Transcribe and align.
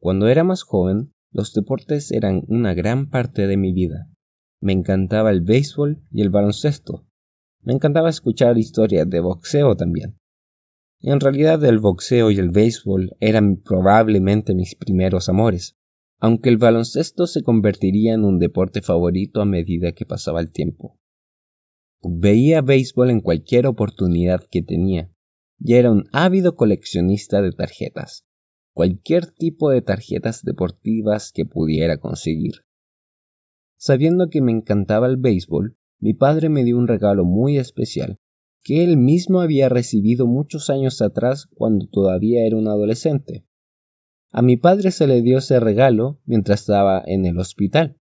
Cuando 0.00 0.28
era 0.28 0.44
más 0.44 0.62
joven, 0.62 1.12
los 1.30 1.52
deportes 1.52 2.10
eran 2.10 2.44
una 2.48 2.72
gran 2.72 3.10
parte 3.10 3.46
de 3.46 3.58
mi 3.58 3.74
vida. 3.74 4.08
Me 4.58 4.72
encantaba 4.72 5.30
el 5.30 5.42
béisbol 5.42 6.02
y 6.10 6.22
el 6.22 6.30
baloncesto. 6.30 7.06
Me 7.62 7.74
encantaba 7.74 8.08
escuchar 8.08 8.56
historias 8.56 9.08
de 9.10 9.20
boxeo 9.20 9.76
también. 9.76 10.16
En 11.02 11.20
realidad 11.20 11.62
el 11.66 11.80
boxeo 11.80 12.30
y 12.30 12.38
el 12.38 12.48
béisbol 12.48 13.14
eran 13.20 13.56
probablemente 13.56 14.54
mis 14.54 14.74
primeros 14.74 15.28
amores, 15.28 15.76
aunque 16.18 16.48
el 16.48 16.56
baloncesto 16.56 17.26
se 17.26 17.42
convertiría 17.42 18.14
en 18.14 18.24
un 18.24 18.38
deporte 18.38 18.80
favorito 18.80 19.42
a 19.42 19.44
medida 19.44 19.92
que 19.92 20.06
pasaba 20.06 20.40
el 20.40 20.50
tiempo. 20.50 20.98
Veía 22.02 22.62
béisbol 22.62 23.10
en 23.10 23.20
cualquier 23.20 23.66
oportunidad 23.66 24.46
que 24.50 24.62
tenía, 24.62 25.12
y 25.58 25.74
era 25.74 25.90
un 25.90 26.04
ávido 26.12 26.56
coleccionista 26.56 27.42
de 27.42 27.52
tarjetas 27.52 28.24
cualquier 28.80 29.26
tipo 29.26 29.68
de 29.68 29.82
tarjetas 29.82 30.42
deportivas 30.42 31.32
que 31.32 31.44
pudiera 31.44 31.98
conseguir. 31.98 32.64
Sabiendo 33.76 34.30
que 34.30 34.40
me 34.40 34.52
encantaba 34.52 35.06
el 35.06 35.18
béisbol, 35.18 35.76
mi 35.98 36.14
padre 36.14 36.48
me 36.48 36.64
dio 36.64 36.78
un 36.78 36.88
regalo 36.88 37.26
muy 37.26 37.58
especial, 37.58 38.16
que 38.62 38.82
él 38.82 38.96
mismo 38.96 39.42
había 39.42 39.68
recibido 39.68 40.26
muchos 40.26 40.70
años 40.70 41.02
atrás 41.02 41.46
cuando 41.54 41.88
todavía 41.88 42.46
era 42.46 42.56
un 42.56 42.68
adolescente. 42.68 43.44
A 44.32 44.40
mi 44.40 44.56
padre 44.56 44.92
se 44.92 45.06
le 45.06 45.20
dio 45.20 45.36
ese 45.36 45.60
regalo 45.60 46.18
mientras 46.24 46.60
estaba 46.60 47.02
en 47.04 47.26
el 47.26 47.38
hospital. 47.38 47.98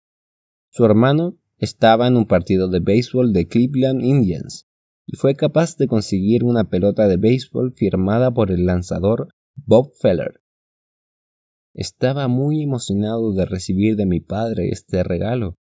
Su 0.71 0.85
hermano 0.85 1.41
estaba 1.57 2.07
en 2.07 2.17
un 2.17 2.27
partido 2.27 2.69
de 2.69 2.79
béisbol 2.79 3.33
de 3.33 3.49
Cleveland 3.49 4.01
Indians 4.01 4.69
y 5.07 5.17
fue 5.17 5.35
capaz 5.35 5.77
de 5.77 5.89
conseguir 5.89 6.45
una 6.45 6.71
pelota 6.71 7.09
de 7.09 7.17
béisbol 7.17 7.73
firmada 7.73 8.31
por 8.31 8.53
el 8.53 8.65
lanzador 8.65 9.35
Bob 9.57 9.91
Feller. 10.01 10.41
Estaba 11.81 12.27
muy 12.27 12.65
emocionado 12.65 13.33
de 13.35 13.47
recibir 13.47 13.95
de 13.95 14.05
mi 14.05 14.19
padre 14.19 14.71
este 14.71 15.05
regalo. 15.05 15.55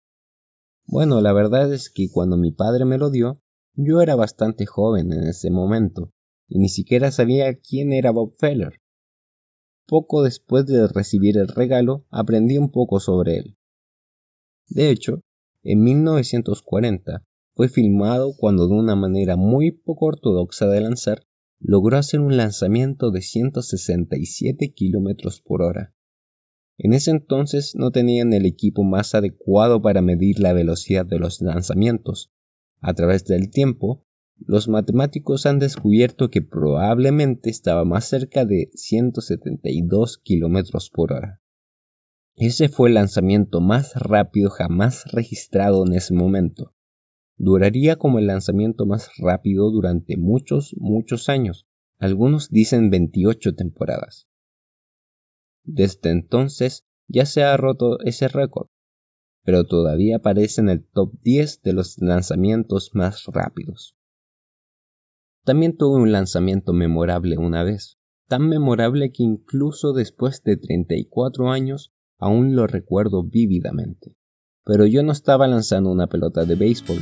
Bueno, 0.87 1.19
la 1.19 1.33
verdad 1.33 1.73
es 1.73 1.89
que 1.89 2.09
cuando 2.09 2.37
mi 2.37 2.53
padre 2.53 2.85
me 2.85 2.97
lo 2.97 3.09
dio, 3.09 3.41
yo 3.73 3.99
era 3.99 4.15
bastante 4.15 4.65
joven 4.65 5.11
en 5.11 5.25
ese 5.25 5.51
momento, 5.51 6.13
y 6.47 6.59
ni 6.59 6.69
siquiera 6.69 7.11
sabía 7.11 7.59
quién 7.59 7.91
era 7.91 8.11
Bob 8.11 8.33
Feller. 8.37 8.79
Poco 9.87 10.23
después 10.23 10.65
de 10.67 10.87
recibir 10.87 11.37
el 11.37 11.49
regalo, 11.49 12.05
aprendí 12.09 12.57
un 12.57 12.71
poco 12.71 13.01
sobre 13.01 13.35
él. 13.39 13.57
De 14.69 14.91
hecho, 14.91 15.19
en 15.63 15.83
1940 15.83 17.25
fue 17.55 17.67
filmado 17.67 18.31
cuando 18.37 18.69
de 18.69 18.73
una 18.73 18.95
manera 18.95 19.35
muy 19.35 19.71
poco 19.71 20.05
ortodoxa 20.05 20.67
de 20.67 20.79
lanzar, 20.79 21.27
logró 21.59 21.97
hacer 21.97 22.21
un 22.21 22.37
lanzamiento 22.37 23.11
de 23.11 23.21
167 23.21 24.71
kilómetros 24.73 25.41
por 25.41 25.61
hora. 25.61 25.91
En 26.77 26.93
ese 26.93 27.11
entonces 27.11 27.73
no 27.75 27.91
tenían 27.91 28.33
el 28.33 28.45
equipo 28.45 28.83
más 28.83 29.15
adecuado 29.15 29.81
para 29.81 30.01
medir 30.01 30.39
la 30.39 30.53
velocidad 30.53 31.05
de 31.05 31.19
los 31.19 31.41
lanzamientos. 31.41 32.31
A 32.81 32.93
través 32.93 33.25
del 33.25 33.49
tiempo, 33.49 34.03
los 34.37 34.67
matemáticos 34.67 35.45
han 35.45 35.59
descubierto 35.59 36.29
que 36.29 36.41
probablemente 36.41 37.49
estaba 37.49 37.85
más 37.85 38.05
cerca 38.05 38.43
de 38.45 38.69
172 38.73 40.17
kilómetros 40.17 40.89
por 40.89 41.13
hora. 41.13 41.41
Ese 42.35 42.67
fue 42.67 42.89
el 42.89 42.95
lanzamiento 42.95 43.61
más 43.61 43.95
rápido 43.95 44.49
jamás 44.49 45.05
registrado 45.13 45.85
en 45.85 45.93
ese 45.93 46.13
momento. 46.13 46.73
Duraría 47.37 47.95
como 47.95 48.19
el 48.19 48.27
lanzamiento 48.27 48.85
más 48.85 49.09
rápido 49.17 49.71
durante 49.71 50.17
muchos, 50.17 50.75
muchos 50.77 51.29
años. 51.29 51.65
Algunos 51.97 52.49
dicen 52.49 52.89
28 52.89 53.55
temporadas. 53.55 54.27
Desde 55.65 56.11
entonces 56.11 56.85
ya 57.07 57.25
se 57.25 57.43
ha 57.43 57.57
roto 57.57 57.99
ese 58.01 58.27
récord, 58.27 58.67
pero 59.43 59.65
todavía 59.65 60.17
aparece 60.17 60.61
en 60.61 60.69
el 60.69 60.85
top 60.85 61.13
10 61.21 61.61
de 61.63 61.73
los 61.73 61.97
lanzamientos 61.99 62.91
más 62.93 63.25
rápidos. 63.25 63.95
También 65.43 65.77
tuve 65.77 66.01
un 66.01 66.11
lanzamiento 66.11 66.73
memorable 66.73 67.37
una 67.37 67.63
vez, 67.63 67.97
tan 68.27 68.47
memorable 68.47 69.11
que 69.11 69.23
incluso 69.23 69.93
después 69.93 70.43
de 70.43 70.57
34 70.57 71.51
años 71.51 71.93
aún 72.17 72.55
lo 72.55 72.65
recuerdo 72.65 73.23
vívidamente. 73.23 74.15
Pero 74.63 74.85
yo 74.85 75.03
no 75.03 75.11
estaba 75.11 75.47
lanzando 75.47 75.91
una 75.91 76.07
pelota 76.07 76.45
de 76.45 76.55
béisbol, 76.55 76.97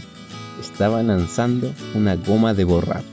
estaba 0.60 1.02
lanzando 1.04 1.72
una 1.96 2.16
goma 2.16 2.54
de 2.54 2.66
borrar. 2.66 3.04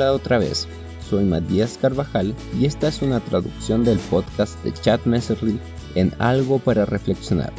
Hola 0.00 0.14
otra 0.14 0.38
vez, 0.38 0.66
soy 1.10 1.26
Matías 1.26 1.76
Carvajal 1.76 2.34
y 2.58 2.64
esta 2.64 2.88
es 2.88 3.02
una 3.02 3.20
traducción 3.20 3.84
del 3.84 3.98
podcast 3.98 4.58
de 4.64 4.72
Chat 4.72 5.04
Messerly 5.04 5.60
en 5.94 6.14
Algo 6.18 6.58
para 6.58 6.86
Reflexionar. 6.86 7.52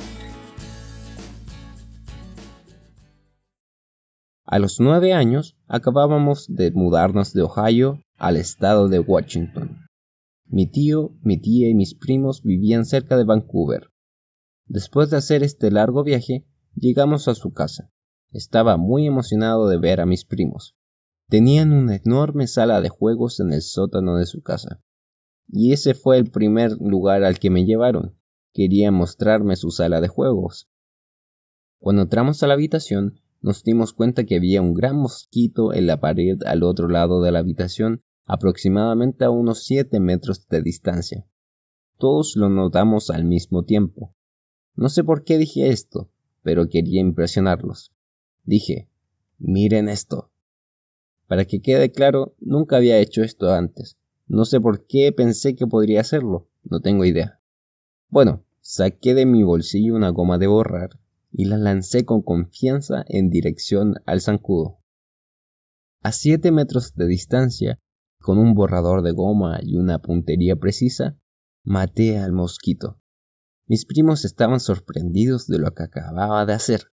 A 4.44 4.58
los 4.58 4.80
nueve 4.80 5.14
años 5.14 5.56
acabábamos 5.68 6.48
de 6.48 6.72
mudarnos 6.72 7.32
de 7.34 7.44
Ohio 7.44 8.02
al 8.18 8.38
estado 8.38 8.88
de 8.88 8.98
Washington. 8.98 9.86
Mi 10.48 10.66
tío, 10.66 11.12
mi 11.22 11.40
tía 11.40 11.70
y 11.70 11.76
mis 11.76 11.94
primos 11.94 12.42
vivían 12.42 12.86
cerca 12.86 13.18
de 13.18 13.24
Vancouver. 13.24 13.92
Después 14.66 15.12
de 15.12 15.18
hacer 15.18 15.44
este 15.44 15.70
largo 15.70 16.04
viaje, 16.04 16.48
llegamos 16.74 17.28
a 17.28 17.36
su 17.36 17.54
casa. 17.54 17.92
Estaba 18.32 18.78
muy 18.78 19.06
emocionado 19.06 19.68
de 19.68 19.78
ver 19.78 20.02
a 20.02 20.08
mis 20.08 20.26
primos. 20.26 20.76
Tenían 21.32 21.72
una 21.72 21.96
enorme 21.96 22.46
sala 22.46 22.82
de 22.82 22.90
juegos 22.90 23.40
en 23.40 23.54
el 23.54 23.62
sótano 23.62 24.18
de 24.18 24.26
su 24.26 24.42
casa. 24.42 24.84
Y 25.48 25.72
ese 25.72 25.94
fue 25.94 26.18
el 26.18 26.30
primer 26.30 26.74
lugar 26.74 27.24
al 27.24 27.40
que 27.40 27.50
me 27.50 27.64
llevaron. 27.64 28.18
Quería 28.52 28.92
mostrarme 28.92 29.56
su 29.56 29.72
sala 29.72 30.02
de 30.02 30.10
juegos. 30.10 30.70
Cuando 31.80 32.02
entramos 32.02 32.44
a 32.44 32.48
la 32.48 32.56
habitación, 32.56 33.22
nos 33.40 33.64
dimos 33.64 33.94
cuenta 33.94 34.26
que 34.26 34.36
había 34.36 34.62
un 34.62 34.74
gran 34.74 34.98
mosquito 34.98 35.74
en 35.74 35.88
la 35.88 36.02
pared 36.02 36.38
al 36.46 36.64
otro 36.64 36.90
lado 36.90 37.22
de 37.22 37.32
la 37.32 37.40
habitación, 37.40 38.04
aproximadamente 38.26 39.24
a 39.24 39.30
unos 39.30 39.64
siete 39.64 40.02
metros 40.02 40.50
de 40.50 40.62
distancia. 40.62 41.26
Todos 41.98 42.36
lo 42.36 42.50
notamos 42.50 43.10
al 43.10 43.24
mismo 43.24 43.64
tiempo. 43.64 44.14
No 44.76 44.90
sé 44.90 45.06
por 45.06 45.24
qué 45.24 45.38
dije 45.38 45.70
esto, 45.70 46.12
pero 46.42 46.68
quería 46.68 47.00
impresionarlos. 47.00 47.94
Dije, 48.44 48.90
miren 49.38 49.88
esto. 49.88 50.31
Para 51.32 51.46
que 51.46 51.62
quede 51.62 51.94
claro, 51.94 52.36
nunca 52.42 52.76
había 52.76 52.98
hecho 52.98 53.24
esto 53.24 53.54
antes. 53.54 53.98
No 54.28 54.44
sé 54.44 54.60
por 54.60 54.86
qué 54.86 55.14
pensé 55.14 55.56
que 55.56 55.66
podría 55.66 56.02
hacerlo, 56.02 56.50
no 56.62 56.82
tengo 56.82 57.06
idea. 57.06 57.40
Bueno, 58.10 58.44
saqué 58.60 59.14
de 59.14 59.26
mi 59.26 59.42
bolsillo 59.42 59.96
una 59.96 60.10
goma 60.10 60.38
de 60.40 60.48
borrar 60.48 61.00
y 61.32 61.46
la 61.46 61.58
lancé 61.58 62.04
con 62.04 62.22
confianza 62.22 63.06
en 63.08 63.30
dirección 63.30 63.96
al 64.06 64.20
zancudo. 64.20 64.80
A 66.02 66.12
siete 66.12 66.52
metros 66.52 66.96
de 66.96 67.08
distancia, 67.08 67.80
con 68.20 68.38
un 68.38 68.54
borrador 68.54 69.02
de 69.02 69.14
goma 69.14 69.60
y 69.64 69.78
una 69.78 70.00
puntería 70.00 70.58
precisa, 70.58 71.18
maté 71.64 72.18
al 72.18 72.34
mosquito. 72.34 73.00
Mis 73.68 73.86
primos 73.86 74.26
estaban 74.26 74.60
sorprendidos 74.60 75.48
de 75.48 75.60
lo 75.60 75.72
que 75.72 75.84
acababa 75.84 76.46
de 76.46 76.52
hacer, 76.52 76.92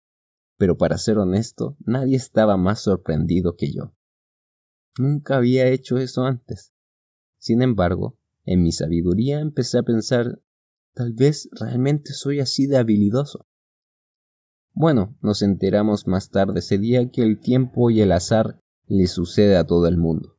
pero 0.59 0.77
para 0.77 0.99
ser 0.99 1.17
honesto, 1.17 1.79
nadie 1.81 2.17
estaba 2.17 2.59
más 2.59 2.81
sorprendido 2.81 3.57
que 3.57 3.73
yo. 3.73 3.96
Nunca 4.99 5.37
había 5.37 5.69
hecho 5.69 5.99
eso 5.99 6.25
antes. 6.25 6.73
Sin 7.39 7.63
embargo, 7.63 8.19
en 8.45 8.63
mi 8.63 8.73
sabiduría 8.73 9.41
empecé 9.41 9.79
a 9.79 9.83
pensar, 9.83 10.41
tal 10.95 11.13
vez 11.13 11.49
realmente 11.53 12.13
soy 12.13 12.41
así 12.41 12.67
de 12.67 12.79
habilidoso. 12.79 13.47
Bueno, 14.73 15.17
nos 15.21 15.43
enteramos 15.43 16.07
más 16.07 16.31
tarde 16.31 16.61
ese 16.61 16.79
día 16.79 17.11
que 17.11 17.23
el 17.23 17.41
tiempo 17.41 17.91
y 17.91 18.01
el 18.01 18.13
azar 18.13 18.61
le 18.87 19.07
sucede 19.07 19.57
a 19.57 19.65
todo 19.65 19.87
el 19.87 19.97
mundo. 19.97 20.37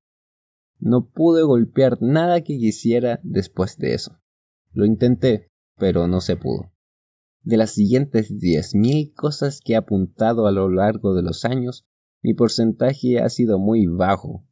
No 0.79 1.09
pude 1.09 1.43
golpear 1.43 2.01
nada 2.01 2.41
que 2.41 2.57
quisiera 2.57 3.19
después 3.23 3.77
de 3.77 3.93
eso. 3.93 4.19
Lo 4.73 4.85
intenté, 4.85 5.47
pero 5.75 6.07
no 6.07 6.21
se 6.21 6.35
pudo. 6.35 6.71
De 7.41 7.57
las 7.57 7.71
siguientes 7.71 8.39
diez 8.39 8.75
mil 8.75 9.13
cosas 9.15 9.59
que 9.63 9.73
he 9.73 9.75
apuntado 9.75 10.47
a 10.47 10.51
lo 10.51 10.69
largo 10.69 11.15
de 11.15 11.23
los 11.23 11.45
años, 11.45 11.85
mi 12.21 12.33
porcentaje 12.33 13.19
ha 13.19 13.29
sido 13.29 13.59
muy 13.59 13.85
bajo. 13.87 14.45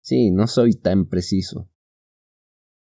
Sí, 0.00 0.30
no 0.30 0.46
soy 0.46 0.74
tan 0.74 1.06
preciso. 1.06 1.68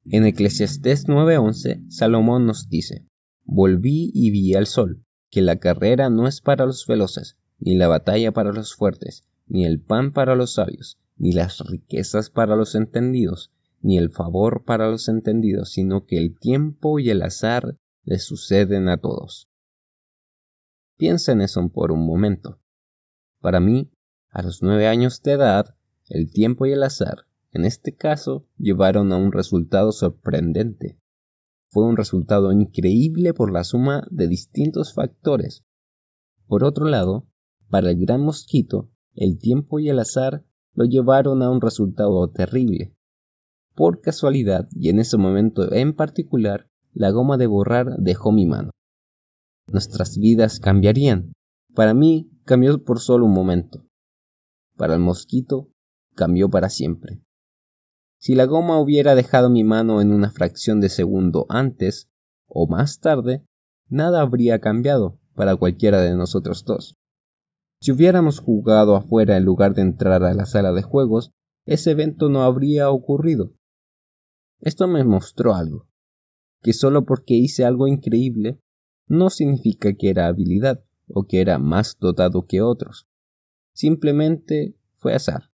En 0.05 0.25
Eclesiastés 0.25 1.07
9:11, 1.07 1.85
Salomón 1.89 2.45
nos 2.45 2.69
dice, 2.69 3.05
Volví 3.43 4.11
y 4.13 4.31
vi 4.31 4.55
al 4.55 4.65
sol, 4.65 5.03
que 5.29 5.41
la 5.41 5.57
carrera 5.57 6.09
no 6.09 6.27
es 6.27 6.41
para 6.41 6.65
los 6.65 6.87
veloces, 6.87 7.37
ni 7.59 7.75
la 7.75 7.87
batalla 7.87 8.31
para 8.31 8.51
los 8.51 8.73
fuertes, 8.75 9.23
ni 9.47 9.65
el 9.65 9.79
pan 9.79 10.11
para 10.11 10.35
los 10.35 10.53
sabios, 10.53 10.97
ni 11.17 11.33
las 11.33 11.59
riquezas 11.59 12.29
para 12.29 12.55
los 12.55 12.75
entendidos, 12.75 13.51
ni 13.81 13.97
el 13.97 14.09
favor 14.09 14.63
para 14.63 14.89
los 14.89 15.07
entendidos, 15.07 15.71
sino 15.71 16.05
que 16.05 16.17
el 16.17 16.37
tiempo 16.37 16.99
y 16.99 17.09
el 17.09 17.21
azar 17.21 17.77
le 18.03 18.19
suceden 18.19 18.89
a 18.89 18.97
todos. 18.97 19.47
Piensa 20.97 21.31
en 21.31 21.41
eso 21.41 21.67
por 21.69 21.91
un 21.91 22.05
momento. 22.05 22.59
Para 23.41 23.59
mí, 23.59 23.91
A 24.29 24.43
los 24.43 24.61
nueve 24.63 24.88
años 24.88 25.21
de 25.23 25.33
edad, 25.33 25.75
el 26.07 26.31
tiempo 26.31 26.65
y 26.65 26.71
el 26.71 26.83
azar, 26.83 27.25
en 27.51 27.65
este 27.65 27.93
caso, 27.93 28.47
llevaron 28.57 29.11
a 29.11 29.17
un 29.17 29.33
resultado 29.33 29.91
sorprendente. 29.91 30.97
Fue 31.67 31.83
un 31.83 31.97
resultado 31.97 32.53
increíble 32.53 33.33
por 33.33 33.51
la 33.51 33.65
suma 33.65 34.07
de 34.09 34.29
distintos 34.29 34.93
factores. 34.93 35.65
Por 36.47 36.63
otro 36.63 36.85
lado, 36.85 37.27
para 37.69 37.89
el 37.89 37.99
gran 37.99 38.21
mosquito, 38.21 38.89
el 39.15 39.38
tiempo 39.38 39.79
y 39.79 39.89
el 39.89 39.99
azar 39.99 40.45
lo 40.73 40.85
llevaron 40.85 41.41
a 41.41 41.49
un 41.49 41.59
resultado 41.59 42.29
terrible. 42.29 42.95
Por 43.75 43.99
casualidad, 43.99 44.69
y 44.71 44.89
en 44.89 44.99
ese 44.99 45.17
momento 45.17 45.73
en 45.73 45.94
particular, 45.94 46.69
la 46.94 47.09
goma 47.09 47.37
de 47.37 47.47
borrar 47.47 47.97
dejó 47.97 48.31
mi 48.31 48.45
mano. 48.45 48.71
Nuestras 49.67 50.17
vidas 50.17 50.59
cambiarían. 50.59 51.33
Para 51.73 51.94
mí 51.94 52.29
cambió 52.44 52.83
por 52.83 53.00
solo 53.00 53.25
un 53.25 53.33
momento. 53.33 53.85
Para 54.75 54.95
el 54.95 55.00
mosquito 55.00 55.69
cambió 56.15 56.50
para 56.50 56.69
siempre. 56.69 57.21
Si 58.18 58.35
la 58.35 58.45
goma 58.45 58.79
hubiera 58.79 59.15
dejado 59.15 59.50
mi 59.50 59.63
mano 59.63 60.01
en 60.01 60.12
una 60.12 60.31
fracción 60.31 60.81
de 60.81 60.89
segundo 60.89 61.45
antes 61.50 62.09
o 62.47 62.68
más 62.68 63.00
tarde, 63.00 63.45
nada 63.88 64.21
habría 64.21 64.59
cambiado 64.59 65.19
para 65.33 65.56
cualquiera 65.56 66.01
de 66.01 66.15
nosotros 66.15 66.65
dos. 66.65 66.97
Si 67.79 67.91
hubiéramos 67.91 68.39
jugado 68.39 68.95
afuera 68.95 69.38
en 69.38 69.45
lugar 69.45 69.73
de 69.73 69.81
entrar 69.81 70.23
a 70.23 70.33
la 70.33 70.45
sala 70.45 70.73
de 70.73 70.83
juegos, 70.83 71.31
ese 71.65 71.91
evento 71.91 72.27
no 72.29 72.44
habría 72.44 72.91
ocurrido. 72.91 73.53
Esto 74.59 74.88
me 74.88 75.03
mostró 75.03 75.56
algo, 75.56 75.88
que 76.62 76.73
solo 76.73 77.06
porque 77.06 77.33
hice 77.33 77.63
algo 77.63 77.88
increíble 77.88 78.59
no 79.07 79.29
significa 79.29 79.94
que 79.94 80.09
era 80.09 80.27
habilidad 80.27 80.83
o 81.13 81.25
que 81.25 81.41
era 81.41 81.57
más 81.59 81.97
dotado 81.99 82.45
que 82.45 82.61
otros. 82.61 83.07
Simplemente 83.73 84.75
fue 84.97 85.13
azar. 85.13 85.51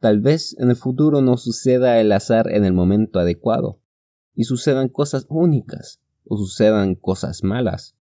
Tal 0.00 0.20
vez 0.20 0.56
en 0.58 0.70
el 0.70 0.76
futuro 0.76 1.20
no 1.22 1.36
suceda 1.36 2.00
el 2.00 2.12
azar 2.12 2.50
en 2.50 2.64
el 2.64 2.72
momento 2.72 3.18
adecuado, 3.18 3.80
y 4.34 4.44
sucedan 4.44 4.88
cosas 4.88 5.26
únicas 5.28 6.00
o 6.24 6.36
sucedan 6.36 6.94
cosas 6.94 7.42
malas. 7.42 7.96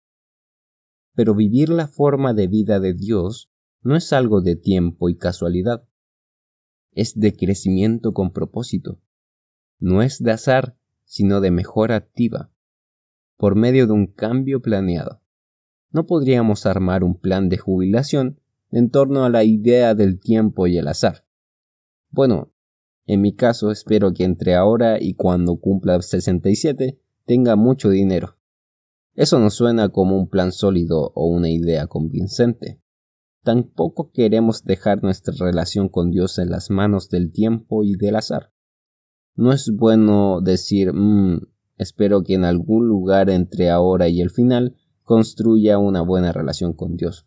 Pero 1.14 1.34
vivir 1.34 1.70
la 1.70 1.88
forma 1.88 2.34
de 2.34 2.46
vida 2.46 2.80
de 2.80 2.94
Dios 2.94 3.50
no 3.82 3.96
es 3.96 4.12
algo 4.12 4.40
de 4.40 4.56
tiempo 4.56 5.08
y 5.08 5.16
casualidad, 5.16 5.88
es 6.92 7.18
de 7.18 7.34
crecimiento 7.34 8.12
con 8.12 8.32
propósito. 8.32 9.00
No 9.78 10.02
es 10.02 10.22
de 10.22 10.32
azar, 10.32 10.76
sino 11.04 11.40
de 11.40 11.50
mejora 11.50 11.96
activa 11.96 12.50
por 13.38 13.54
medio 13.54 13.86
de 13.86 13.92
un 13.92 14.08
cambio 14.08 14.60
planeado. 14.60 15.22
No 15.90 16.06
podríamos 16.06 16.66
armar 16.66 17.04
un 17.04 17.14
plan 17.14 17.48
de 17.48 17.58
jubilación 17.58 18.40
en 18.70 18.90
torno 18.90 19.24
a 19.24 19.30
la 19.30 19.44
idea 19.44 19.94
del 19.94 20.20
tiempo 20.20 20.66
y 20.66 20.78
el 20.78 20.88
azar. 20.88 21.24
Bueno, 22.10 22.52
en 23.06 23.22
mi 23.22 23.34
caso 23.34 23.70
espero 23.70 24.12
que 24.12 24.24
entre 24.24 24.54
ahora 24.54 25.00
y 25.00 25.14
cuando 25.14 25.56
cumpla 25.56 26.00
67 26.00 27.00
tenga 27.24 27.56
mucho 27.56 27.90
dinero. 27.90 28.36
Eso 29.14 29.38
no 29.38 29.50
suena 29.50 29.88
como 29.88 30.16
un 30.16 30.28
plan 30.28 30.52
sólido 30.52 31.12
o 31.14 31.26
una 31.26 31.50
idea 31.50 31.86
convincente. 31.86 32.80
Tampoco 33.42 34.10
queremos 34.12 34.64
dejar 34.64 35.02
nuestra 35.02 35.34
relación 35.38 35.88
con 35.88 36.10
Dios 36.10 36.38
en 36.38 36.50
las 36.50 36.70
manos 36.70 37.08
del 37.08 37.32
tiempo 37.32 37.82
y 37.82 37.96
del 37.96 38.16
azar. 38.16 38.52
No 39.34 39.52
es 39.52 39.70
bueno 39.74 40.40
decir, 40.42 40.92
mmm, 40.92 41.38
Espero 41.78 42.24
que 42.24 42.34
en 42.34 42.44
algún 42.44 42.88
lugar 42.88 43.30
entre 43.30 43.70
ahora 43.70 44.08
y 44.08 44.20
el 44.20 44.30
final 44.30 44.76
construya 45.08 45.78
una 45.78 46.02
buena 46.02 46.32
relación 46.32 46.74
con 46.74 46.98
Dios. 46.98 47.26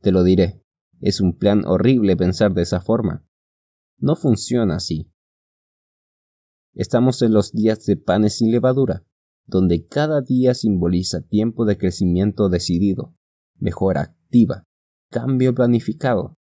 Te 0.00 0.10
lo 0.10 0.24
diré, 0.24 0.64
es 1.00 1.20
un 1.20 1.38
plan 1.38 1.64
horrible 1.64 2.16
pensar 2.16 2.52
de 2.52 2.62
esa 2.62 2.80
forma. 2.80 3.24
No 3.98 4.16
funciona 4.16 4.74
así. 4.74 5.08
Estamos 6.74 7.22
en 7.22 7.32
los 7.32 7.52
días 7.52 7.86
de 7.86 7.96
panes 7.96 8.38
sin 8.38 8.50
levadura, 8.50 9.04
donde 9.46 9.86
cada 9.86 10.20
día 10.20 10.52
simboliza 10.52 11.20
tiempo 11.20 11.64
de 11.64 11.78
crecimiento 11.78 12.48
decidido, 12.48 13.14
mejora 13.56 14.00
activa, 14.00 14.64
cambio 15.10 15.54
planificado. 15.54 16.38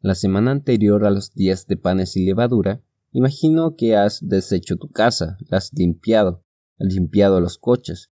La 0.00 0.16
semana 0.16 0.50
anterior 0.50 1.04
a 1.04 1.12
los 1.12 1.34
días 1.34 1.68
de 1.68 1.76
panes 1.76 2.10
sin 2.10 2.26
levadura, 2.26 2.82
imagino 3.12 3.76
que 3.76 3.94
has 3.94 4.18
deshecho 4.26 4.74
tu 4.74 4.90
casa, 4.90 5.36
la 5.48 5.58
has 5.58 5.72
limpiado, 5.72 6.42
limpiado 6.78 7.40
los 7.40 7.58
coches. 7.58 8.10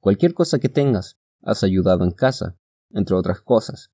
Cualquier 0.00 0.34
cosa 0.34 0.58
que 0.58 0.68
tengas, 0.68 1.18
has 1.42 1.62
ayudado 1.62 2.04
en 2.04 2.12
casa, 2.12 2.56
entre 2.90 3.16
otras 3.16 3.40
cosas. 3.40 3.90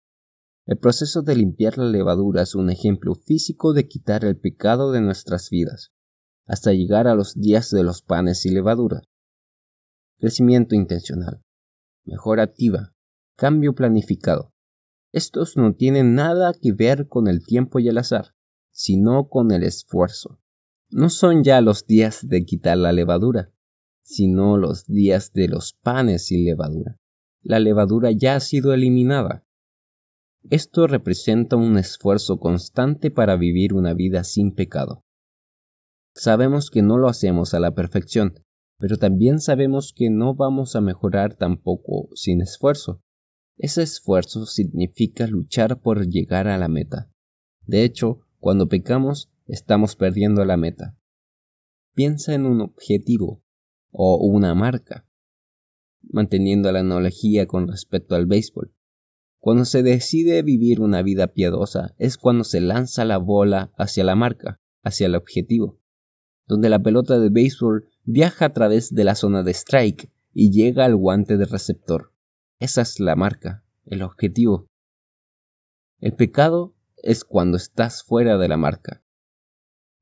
El 0.67 0.79
proceso 0.79 1.23
de 1.23 1.37
limpiar 1.37 1.79
la 1.79 1.85
levadura 1.85 2.43
es 2.43 2.55
un 2.55 2.71
ejemplo 2.71 3.15
físico 3.15 3.73
de 3.73 3.87
quitar 3.87 4.25
el 4.25 4.39
pecado 4.39 4.93
de 4.93 5.01
nuestras 5.01 5.51
vidas, 5.51 5.93
hasta 6.47 6.73
llegar 6.73 7.07
a 7.07 7.15
los 7.15 7.35
días 7.35 7.71
de 7.71 7.83
los 7.83 8.03
panes 8.03 8.45
y 8.47 8.51
levadura. 8.51 9.03
Crecimiento 10.19 10.75
intencional, 10.75 11.43
mejora 12.05 12.45
activa, 12.45 12.95
cambio 13.37 13.75
planificado. 13.75 14.53
Estos 15.13 15.57
no 15.57 15.75
tienen 15.75 16.15
nada 16.15 16.53
que 16.55 16.73
ver 16.73 17.09
con 17.09 17.29
el 17.29 17.45
tiempo 17.45 17.79
y 17.79 17.89
el 17.89 17.99
azar, 17.99 18.35
sino 18.71 19.29
con 19.29 19.53
el 19.53 19.63
esfuerzo. 19.63 20.41
No 20.91 21.09
son 21.09 21.45
ya 21.45 21.61
los 21.61 21.87
días 21.87 22.27
de 22.27 22.45
quitar 22.45 22.79
la 22.79 22.93
levadura, 22.93 23.53
sino 24.05 24.59
los 24.59 24.87
días 24.87 25.33
de 25.33 25.49
los 25.49 25.73
panes 25.73 26.27
sin 26.27 26.45
levadura. 26.45 26.99
La 27.43 27.59
levadura 27.59 28.13
ya 28.13 28.37
ha 28.37 28.41
sido 28.41 28.73
eliminada. 28.73 29.45
Esto 30.51 30.87
representa 30.87 31.57
un 31.57 31.79
esfuerzo 31.79 32.39
constante 32.39 33.11
para 33.11 33.37
vivir 33.37 33.75
una 33.75 33.95
vida 33.95 34.23
sin 34.23 34.55
pecado. 34.55 35.03
Sabemos 36.15 36.71
que 36.71 36.83
no 36.83 36.99
lo 36.99 37.09
hacemos 37.09 37.55
a 37.55 37.61
la 37.61 37.75
perfección, 37.75 38.35
pero 38.79 38.99
también 38.99 39.41
sabemos 39.41 39.93
que 39.97 40.11
no 40.11 40.35
vamos 40.35 40.77
a 40.77 40.81
mejorar 40.81 41.35
tampoco 41.37 42.09
sin 42.15 42.43
esfuerzo. 42.43 43.01
Ese 43.57 43.83
esfuerzo 43.83 44.47
significa 44.47 45.27
luchar 45.27 45.81
por 45.81 46.07
llegar 46.09 46.47
a 46.49 46.59
la 46.59 46.69
meta. 46.69 47.11
De 47.63 47.85
hecho, 47.85 48.21
cuando 48.39 48.69
pecamos, 48.69 49.31
estamos 49.47 49.97
perdiendo 49.97 50.45
la 50.45 50.57
meta. 50.57 50.99
Piensa 51.95 52.35
en 52.35 52.45
un 52.45 52.61
objetivo, 52.61 53.44
o 53.97 54.17
una 54.17 54.55
marca, 54.57 55.07
manteniendo 56.03 56.71
la 56.73 56.81
analogía 56.81 57.47
con 57.47 57.69
respecto 57.69 58.17
al 58.17 58.27
béisbol. 58.27 58.75
Cuando 59.39 59.65
se 59.65 59.83
decide 59.85 60.43
vivir 60.43 60.81
una 60.81 61.03
vida 61.03 61.29
piadosa 61.29 61.95
es 61.99 62.19
cuando 62.19 62.43
se 62.43 62.61
lanza 62.61 63.05
la 63.05 63.19
bola 63.19 63.73
hacia 63.79 64.03
la 64.03 64.17
marca, 64.17 64.59
hacia 64.83 65.07
el 65.07 65.15
objetivo, 65.15 65.81
donde 66.49 66.69
la 66.71 66.83
pelota 66.83 67.21
de 67.21 67.29
béisbol 67.29 67.89
viaja 68.03 68.47
a 68.47 68.53
través 68.53 68.93
de 68.93 69.05
la 69.05 69.15
zona 69.15 69.45
de 69.45 69.53
strike 69.53 70.11
y 70.33 70.51
llega 70.51 70.85
al 70.85 70.97
guante 70.97 71.37
de 71.37 71.45
receptor. 71.45 72.13
Esa 72.59 72.83
es 72.83 72.99
la 72.99 73.15
marca, 73.15 73.65
el 73.85 74.03
objetivo. 74.03 74.67
El 76.01 76.15
pecado 76.15 76.75
es 76.97 77.23
cuando 77.23 77.59
estás 77.59 78.03
fuera 78.03 78.39
de 78.39 78.49
la 78.49 78.57
marca. 78.57 79.05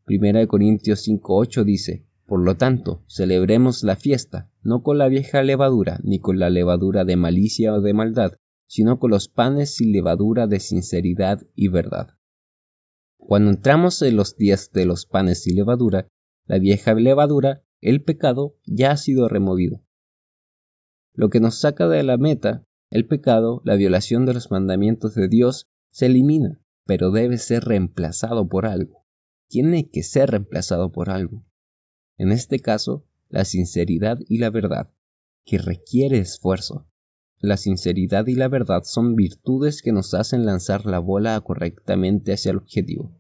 Primera 0.05 0.41
de 0.41 0.49
Corintios 0.49 1.07
5.8 1.07 1.65
dice, 1.65 2.07
por 2.33 2.41
lo 2.41 2.57
tanto, 2.57 3.05
celebremos 3.09 3.83
la 3.83 3.95
fiesta, 3.95 4.51
no 4.63 4.83
con 4.83 4.97
la 4.97 5.09
vieja 5.09 5.43
levadura, 5.43 6.01
ni 6.03 6.19
con 6.19 6.39
la 6.39 6.49
levadura 6.49 7.05
de 7.05 7.17
malicia 7.17 7.75
o 7.75 7.83
de 7.83 7.93
maldad, 7.93 8.39
sino 8.67 8.99
con 8.99 9.11
los 9.11 9.29
panes 9.29 9.75
sin 9.75 9.93
levadura 9.93 10.47
de 10.47 10.59
sinceridad 10.59 11.43
y 11.55 11.69
verdad. 11.69 12.17
Cuando 13.19 13.51
entramos 13.51 14.01
en 14.01 14.17
los 14.17 14.39
días 14.39 14.71
de 14.73 14.87
los 14.87 15.05
panes 15.05 15.43
sin 15.43 15.57
levadura, 15.57 16.09
la 16.47 16.59
vieja 16.59 16.95
levadura, 16.95 17.65
el 17.83 18.03
pecado, 18.03 18.57
ya 18.65 18.93
ha 18.93 18.97
sido 18.97 19.29
removido. 19.29 19.85
Lo 21.13 21.29
que 21.29 21.39
nos 21.39 21.61
saca 21.61 21.87
de 21.87 22.03
la 22.03 22.17
meta, 22.17 22.65
el 22.89 23.07
pecado, 23.07 23.61
la 23.67 23.77
violación 23.77 24.25
de 24.25 24.33
los 24.33 24.51
mandamientos 24.51 25.15
de 25.15 25.29
Dios, 25.29 25.69
se 25.91 26.07
elimina, 26.07 26.63
pero 26.87 27.11
debe 27.11 27.37
ser 27.37 27.65
reemplazado 27.65 28.49
por 28.49 28.65
algo. 28.65 29.05
Tiene 29.49 29.91
que 29.91 30.03
ser 30.03 30.31
reemplazado 30.31 30.93
por 30.93 31.11
algo 31.11 31.45
en 32.19 32.33
este 32.33 32.61
caso, 32.61 33.07
la 33.29 33.45
sinceridad 33.45 34.19
y 34.29 34.39
la 34.39 34.51
verdad, 34.51 34.93
que 35.45 35.59
requiere 35.59 36.19
esfuerzo. 36.19 36.87
La 37.39 37.57
sinceridad 37.57 38.27
y 38.27 38.35
la 38.35 38.49
verdad 38.49 38.83
son 38.85 39.17
virtudes 39.17 39.83
que 39.83 39.93
nos 39.93 40.15
hacen 40.15 40.45
lanzar 40.45 40.87
la 40.87 40.99
bola 40.99 41.41
correctamente 41.41 42.33
hacia 42.33 42.51
el 42.51 42.59
objetivo. 42.59 43.19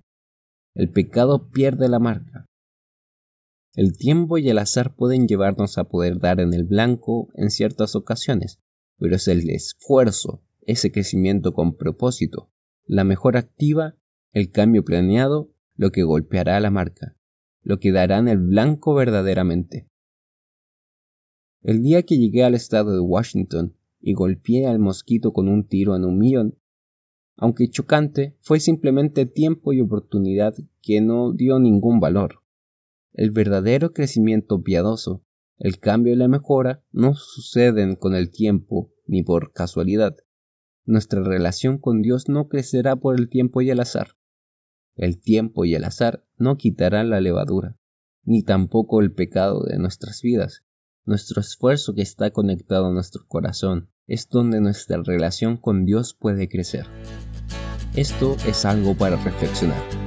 El 0.74 0.90
pecado 0.90 1.50
pierde 1.50 1.88
la 1.88 1.98
marca. 1.98 2.46
El 3.74 3.96
tiempo 3.96 4.38
y 4.38 4.48
el 4.48 4.58
azar 4.58 4.94
pueden 4.94 5.26
llevarnos 5.26 5.78
a 5.78 5.84
poder 5.84 6.20
dar 6.20 6.40
en 6.40 6.52
el 6.52 6.64
blanco 6.64 7.28
en 7.34 7.50
ciertas 7.50 7.96
ocasiones, 7.96 8.60
pero 8.98 9.16
es 9.16 9.26
el 9.28 9.48
esfuerzo, 9.48 10.44
ese 10.60 10.92
crecimiento 10.92 11.54
con 11.54 11.76
propósito, 11.76 12.50
la 12.84 13.04
mejora 13.04 13.40
activa, 13.40 13.96
el 14.32 14.50
cambio 14.50 14.84
planeado, 14.84 15.50
lo 15.74 15.90
que 15.90 16.02
golpeará 16.02 16.60
la 16.60 16.70
marca 16.70 17.16
lo 17.62 17.78
que 17.78 17.92
darán 17.92 18.28
el 18.28 18.38
blanco 18.38 18.94
verdaderamente. 18.94 19.88
El 21.62 21.82
día 21.82 22.02
que 22.02 22.18
llegué 22.18 22.42
al 22.44 22.54
estado 22.54 22.92
de 22.92 23.00
Washington 23.00 23.76
y 24.00 24.14
golpeé 24.14 24.66
al 24.66 24.80
mosquito 24.80 25.32
con 25.32 25.48
un 25.48 25.66
tiro 25.66 25.94
en 25.94 26.04
un 26.04 26.18
millón, 26.18 26.58
aunque 27.36 27.70
chocante, 27.70 28.36
fue 28.40 28.60
simplemente 28.60 29.26
tiempo 29.26 29.72
y 29.72 29.80
oportunidad 29.80 30.54
que 30.80 31.00
no 31.00 31.32
dio 31.32 31.58
ningún 31.58 31.98
valor. 31.98 32.42
El 33.12 33.30
verdadero 33.30 33.92
crecimiento 33.92 34.62
piadoso, 34.62 35.24
el 35.58 35.78
cambio 35.78 36.12
y 36.12 36.16
la 36.16 36.28
mejora 36.28 36.84
no 36.92 37.14
suceden 37.14 37.94
con 37.94 38.14
el 38.14 38.30
tiempo 38.30 38.92
ni 39.06 39.22
por 39.22 39.52
casualidad. 39.52 40.16
Nuestra 40.84 41.22
relación 41.22 41.78
con 41.78 42.02
Dios 42.02 42.28
no 42.28 42.48
crecerá 42.48 42.96
por 42.96 43.18
el 43.18 43.28
tiempo 43.28 43.60
y 43.60 43.70
el 43.70 43.80
azar. 43.80 44.16
El 44.94 45.20
tiempo 45.20 45.64
y 45.64 45.74
el 45.74 45.84
azar 45.84 46.24
no 46.36 46.56
quitarán 46.56 47.10
la 47.10 47.20
levadura, 47.20 47.76
ni 48.24 48.42
tampoco 48.42 49.00
el 49.00 49.12
pecado 49.12 49.62
de 49.64 49.78
nuestras 49.78 50.22
vidas. 50.22 50.64
Nuestro 51.04 51.40
esfuerzo 51.40 51.94
que 51.94 52.02
está 52.02 52.30
conectado 52.30 52.86
a 52.86 52.92
nuestro 52.92 53.26
corazón 53.26 53.90
es 54.06 54.28
donde 54.28 54.60
nuestra 54.60 55.02
relación 55.02 55.56
con 55.56 55.84
Dios 55.84 56.14
puede 56.14 56.48
crecer. 56.48 56.86
Esto 57.94 58.36
es 58.46 58.64
algo 58.64 58.94
para 58.96 59.16
reflexionar. 59.16 60.01